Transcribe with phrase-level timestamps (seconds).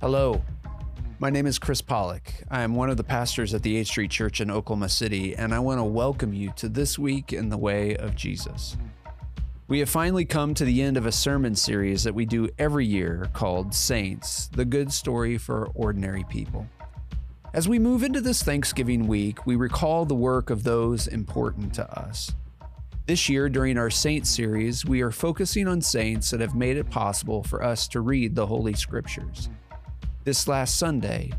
[0.00, 0.42] Hello,
[1.18, 2.32] my name is Chris Pollock.
[2.50, 5.52] I am one of the pastors at the 8th Street Church in Oklahoma City, and
[5.52, 8.78] I want to welcome you to This Week in the Way of Jesus.
[9.68, 12.86] We have finally come to the end of a sermon series that we do every
[12.86, 16.66] year called Saints, the good story for ordinary people.
[17.52, 22.00] As we move into this Thanksgiving week, we recall the work of those important to
[22.00, 22.34] us.
[23.04, 26.88] This year, during our Saints series, we are focusing on saints that have made it
[26.88, 29.50] possible for us to read the Holy Scriptures
[30.24, 31.32] this last Sunday,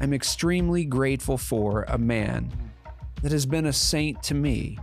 [0.00, 2.52] I'm extremely grateful for a man
[3.22, 4.78] that has been a saint to me,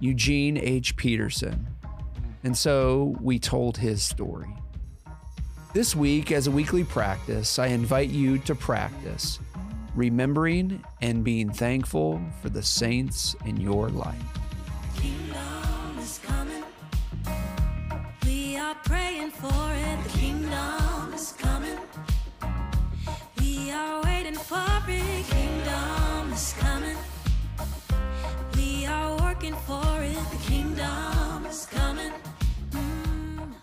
[0.00, 0.96] Eugene H.
[0.96, 1.66] Peterson.
[2.44, 4.54] And so we told his story.
[5.74, 9.38] This week, as a weekly practice, I invite you to practice
[9.94, 14.22] remembering and being thankful for the saints in your life.
[18.86, 19.46] praying for it.
[19.48, 19.75] The kingdom
[29.46, 32.12] are working for it, the kingdom is coming.
[32.70, 33.54] Mm.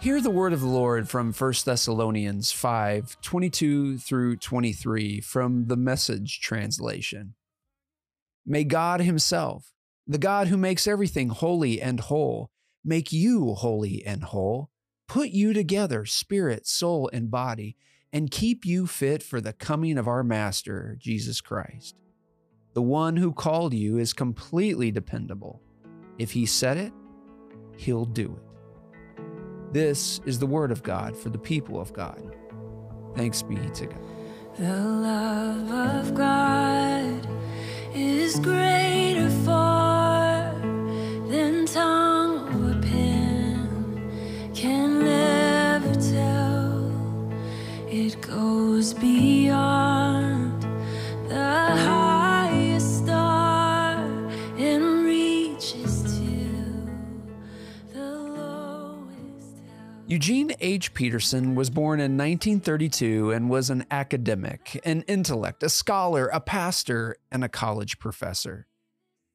[0.00, 5.76] Hear the word of the Lord from 1 Thessalonians 5 22 through 23 from the
[5.76, 7.34] Message translation.
[8.46, 9.74] May God Himself,
[10.06, 12.50] the God who makes everything holy and whole,
[12.82, 14.70] make you holy and whole
[15.10, 17.76] put you together, spirit, soul, and body,
[18.12, 21.96] and keep you fit for the coming of our Master, Jesus Christ.
[22.74, 25.60] The one who called you is completely dependable.
[26.18, 26.92] If he said it,
[27.76, 29.22] he'll do it.
[29.72, 32.36] This is the word of God for the people of God.
[33.14, 34.02] Thanks be to God.
[34.58, 37.26] The love of God
[37.94, 40.52] is greater far
[41.28, 42.09] than tongue
[48.50, 50.62] goes beyond
[51.28, 53.94] the highest star
[54.58, 59.54] and reaches to the lowest.
[60.08, 60.92] Eugene H.
[60.94, 67.14] Peterson was born in 1932 and was an academic, an intellect, a scholar, a pastor,
[67.30, 68.66] and a college professor.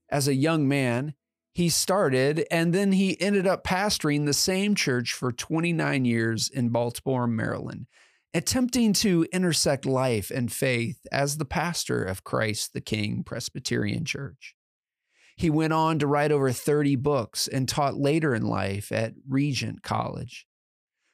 [0.10, 1.14] As a young man,
[1.54, 6.68] he started and then he ended up pastoring the same church for 29 years in
[6.68, 7.86] Baltimore, Maryland
[8.36, 14.56] attempting to intersect life and faith as the pastor of Christ the King Presbyterian Church.
[15.38, 19.84] He went on to write over 30 books and taught later in life at Regent
[19.84, 20.46] College.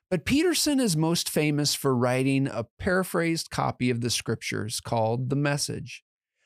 [0.09, 5.35] But Peterson is most famous for writing a paraphrased copy of the scriptures called The
[5.35, 6.03] Message,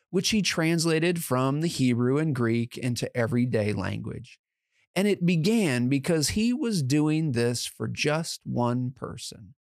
[0.10, 4.40] which he translated from the Hebrew and Greek into everyday language.
[4.94, 9.54] And it began because he was doing this for just one person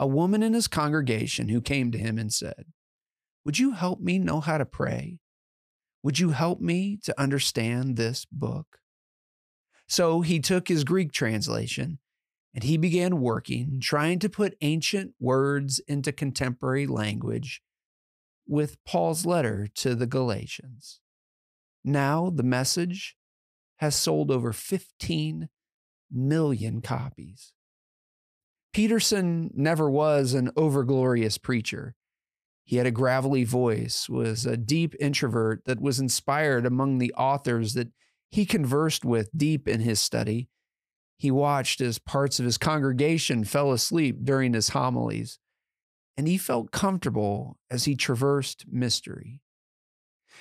[0.00, 2.64] a woman in his congregation who came to him and said,
[3.44, 5.18] Would you help me know how to pray?
[6.02, 8.78] Would you help me to understand this book?
[9.86, 11.98] So he took his Greek translation
[12.54, 17.60] and he began working, trying to put ancient words into contemporary language
[18.48, 21.00] with Paul's letter to the Galatians.
[21.84, 23.16] Now the message
[23.76, 25.50] has sold over 15
[26.10, 27.52] million copies.
[28.72, 31.94] Peterson never was an overglorious preacher.
[32.64, 37.74] He had a gravelly voice, was a deep introvert that was inspired among the authors
[37.74, 37.88] that
[38.30, 40.48] he conversed with deep in his study.
[41.18, 45.40] He watched as parts of his congregation fell asleep during his homilies,
[46.16, 49.40] and he felt comfortable as he traversed mystery.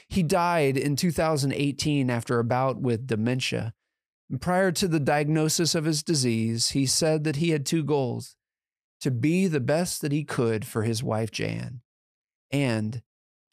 [0.08, 3.74] He died in 2018 after a bout with dementia,
[4.40, 8.36] Prior to the diagnosis of his disease, he said that he had two goals
[9.02, 11.82] to be the best that he could for his wife, Jan,
[12.52, 13.02] and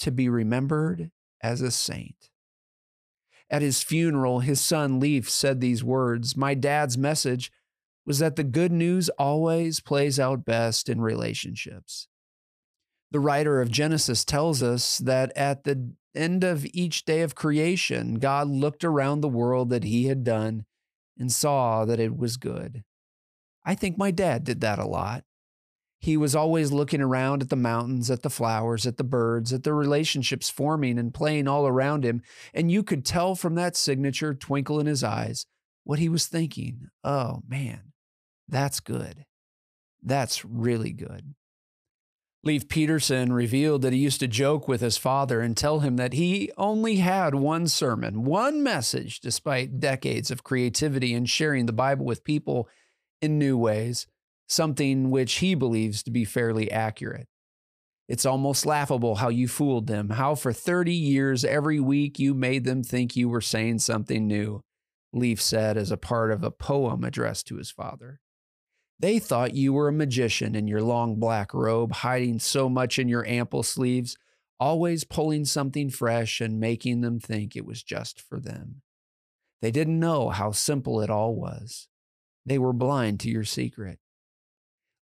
[0.00, 1.10] to be remembered
[1.42, 2.30] as a saint.
[3.48, 7.52] At his funeral, his son Leif said these words My dad's message
[8.04, 12.08] was that the good news always plays out best in relationships.
[13.12, 18.14] The writer of Genesis tells us that at the end of each day of creation,
[18.14, 20.64] God looked around the world that he had done
[21.18, 22.82] and saw that it was good.
[23.64, 25.24] I think my dad did that a lot.
[25.98, 29.64] He was always looking around at the mountains, at the flowers, at the birds, at
[29.64, 32.22] the relationships forming and playing all around him,
[32.52, 35.46] and you could tell from that signature twinkle in his eyes
[35.84, 36.88] what he was thinking.
[37.02, 37.92] Oh, man,
[38.46, 39.24] that's good.
[40.02, 41.34] That's really good.
[42.46, 46.12] Leif Peterson revealed that he used to joke with his father and tell him that
[46.12, 52.06] he only had one sermon, one message, despite decades of creativity and sharing the Bible
[52.06, 52.68] with people
[53.20, 54.06] in new ways,
[54.46, 57.26] something which he believes to be fairly accurate.
[58.08, 62.62] It's almost laughable how you fooled them, how for 30 years every week you made
[62.62, 64.62] them think you were saying something new,
[65.12, 68.20] Leif said as a part of a poem addressed to his father.
[68.98, 73.08] They thought you were a magician in your long black robe, hiding so much in
[73.08, 74.16] your ample sleeves,
[74.58, 78.80] always pulling something fresh and making them think it was just for them.
[79.60, 81.88] They didn't know how simple it all was.
[82.46, 83.98] They were blind to your secret.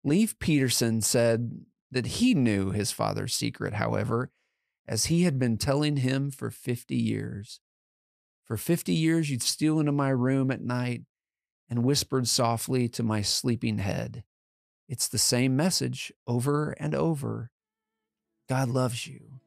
[0.02, 1.60] Leif Peterson said
[1.90, 4.30] that he knew his father's secret, however,
[4.88, 7.60] as he had been telling him for 50 years.
[8.44, 11.02] For 50 years, you'd steal into my room at night
[11.68, 14.24] and whispered softly to my sleeping head.
[14.88, 17.50] It's the same message over and over.
[18.48, 19.40] God loves you.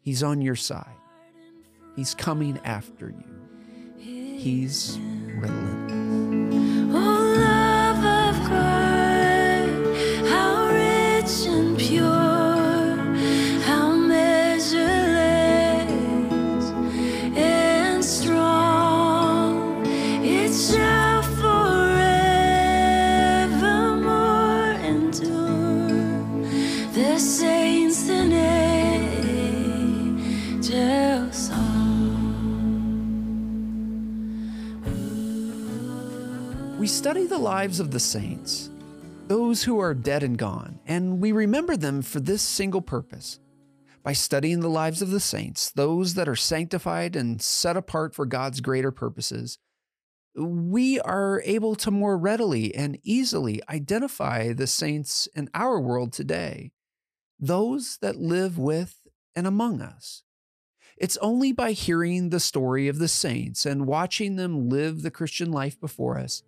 [0.00, 0.96] He's on your side.
[1.94, 3.24] He's coming after you.
[3.98, 4.98] He's
[5.36, 6.94] relentless.
[6.94, 9.68] Oh, love of God,
[10.28, 12.15] how rich and pure,
[36.96, 38.70] study the lives of the saints,
[39.26, 43.38] those who are dead and gone, and we remember them for this single purpose.
[44.02, 48.24] By studying the lives of the saints, those that are sanctified and set apart for
[48.24, 49.58] God's greater purposes,
[50.34, 56.72] we are able to more readily and easily identify the saints in our world today,
[57.38, 60.22] those that live with and among us.
[60.96, 65.52] It's only by hearing the story of the saints and watching them live the Christian
[65.52, 66.42] life before us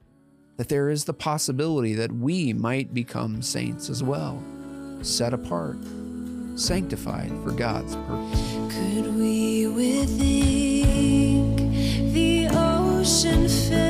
[0.58, 4.42] that there is the possibility that we might become saints as well,
[5.02, 5.78] set apart,
[6.56, 8.74] sanctified for God's purpose.
[8.74, 9.66] Could we
[12.12, 13.87] the ocean fill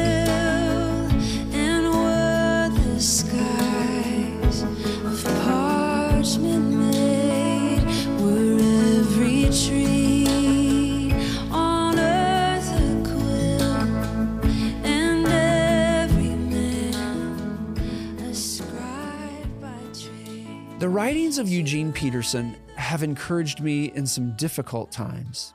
[21.29, 25.53] writings of Eugene Peterson have encouraged me in some difficult times.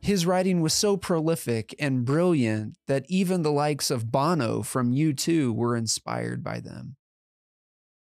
[0.00, 5.52] His writing was so prolific and brilliant that even the likes of Bono from U2
[5.52, 6.94] were inspired by them.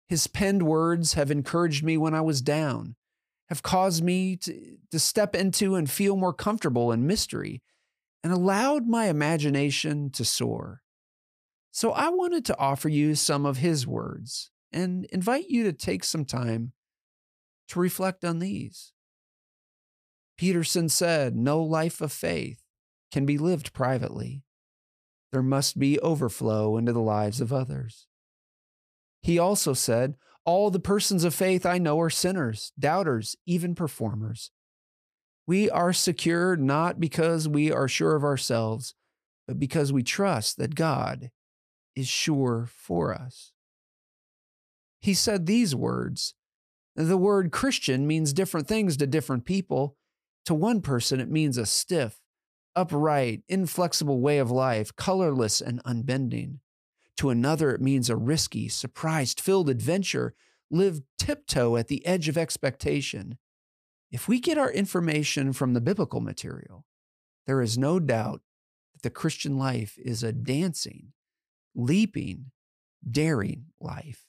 [0.07, 2.97] His penned words have encouraged me when I was down,
[3.49, 7.63] have caused me to, to step into and feel more comfortable in mystery,
[8.23, 10.83] and allowed my imagination to soar.
[11.71, 16.05] So I wanted to offer you some of his words and invite you to take
[16.05, 16.75] some time
[17.69, 18.93] to reflect on these.
[20.37, 22.63] Peterson said, No life of faith
[23.13, 24.43] can be lived privately.
[25.31, 28.07] There must be overflow into the lives of others.
[29.23, 34.51] He also said, All the persons of faith I know are sinners, doubters, even performers.
[35.47, 38.95] We are secure not because we are sure of ourselves,
[39.47, 41.31] but because we trust that God
[41.95, 43.53] is sure for us.
[45.01, 46.35] He said these words
[46.95, 49.97] The word Christian means different things to different people.
[50.47, 52.21] To one person, it means a stiff,
[52.77, 56.61] upright, inflexible way of life, colorless and unbending.
[57.19, 60.35] To another, it means a risky, surprise filled adventure,
[60.71, 63.39] lived tiptoe at the edge of expectation.
[64.11, 66.85] If we get our information from the biblical material,
[67.47, 68.43] there is no doubt
[68.93, 71.13] that the Christian life is a dancing,
[71.75, 72.51] leaping,
[73.09, 74.27] daring life.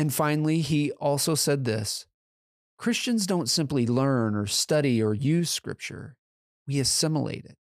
[0.00, 2.06] And finally, he also said this
[2.78, 6.16] Christians don't simply learn or study or use Scripture,
[6.66, 7.58] we assimilate it.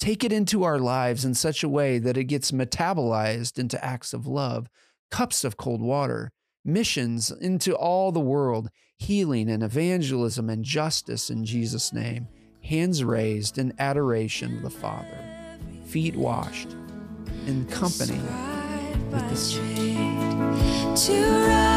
[0.00, 4.14] Take it into our lives in such a way that it gets metabolized into acts
[4.14, 4.70] of love,
[5.10, 6.32] cups of cold water,
[6.64, 12.26] missions into all the world, healing and evangelism and justice in Jesus' name,
[12.64, 15.22] hands raised in adoration of the Father,
[15.84, 16.74] feet washed,
[17.46, 18.18] in company
[19.10, 20.25] with the Son.
[20.96, 21.12] To
[21.46, 21.75] ride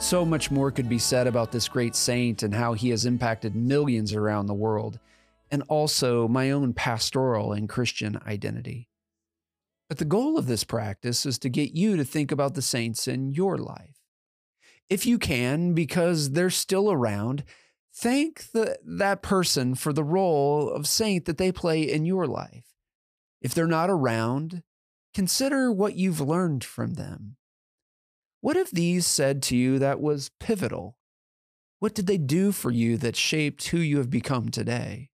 [0.00, 3.54] So much more could be said about this great saint and how he has impacted
[3.54, 4.98] millions around the world,
[5.50, 8.88] and also my own pastoral and Christian identity.
[9.88, 13.08] But the goal of this practice is to get you to think about the saints
[13.08, 13.96] in your life.
[14.88, 17.44] If you can, because they're still around,
[17.92, 22.66] thank the, that person for the role of saint that they play in your life.
[23.42, 24.62] If they're not around,
[25.12, 27.36] consider what you've learned from them.
[28.40, 30.96] What have these said to you that was pivotal?
[31.80, 35.10] What did they do for you that shaped who you have become today?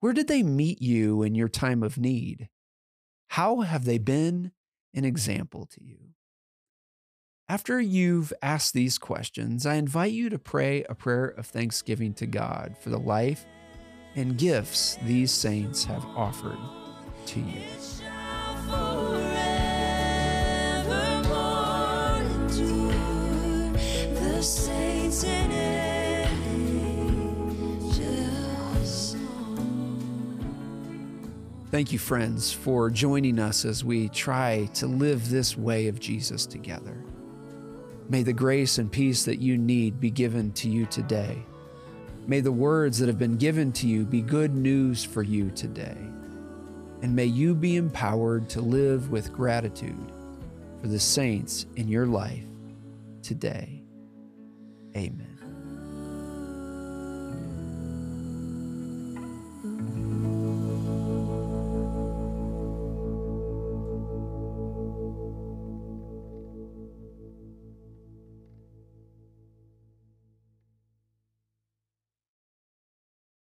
[0.00, 2.48] Where did they meet you in your time of need?
[3.28, 4.52] How have they been
[4.94, 5.98] an example to you?
[7.48, 12.26] After you've asked these questions, I invite you to pray a prayer of thanksgiving to
[12.26, 13.46] God for the life
[14.16, 16.58] and gifts these saints have offered
[17.26, 17.62] to you.
[31.74, 36.46] Thank you, friends, for joining us as we try to live this way of Jesus
[36.46, 36.96] together.
[38.08, 41.36] May the grace and peace that you need be given to you today.
[42.28, 45.96] May the words that have been given to you be good news for you today.
[47.02, 50.12] And may you be empowered to live with gratitude
[50.80, 52.46] for the saints in your life
[53.20, 53.82] today.
[54.96, 55.33] Amen.